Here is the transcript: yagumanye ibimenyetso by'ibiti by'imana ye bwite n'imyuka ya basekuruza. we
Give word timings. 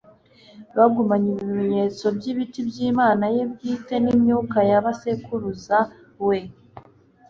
yagumanye 0.77 1.29
ibimenyetso 1.43 2.05
by'ibiti 2.17 2.59
by'imana 2.69 3.25
ye 3.35 3.43
bwite 3.51 3.95
n'imyuka 4.03 4.57
ya 4.69 4.79
basekuruza. 4.85 5.77
we 6.27 6.37